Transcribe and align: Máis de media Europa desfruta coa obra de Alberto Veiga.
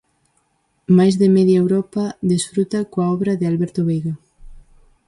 Máis 0.97 1.13
de 1.21 1.27
media 1.37 1.57
Europa 1.63 2.03
desfruta 2.31 2.87
coa 2.91 3.07
obra 3.15 3.37
de 3.39 3.45
Alberto 3.51 3.81
Veiga. 3.89 4.13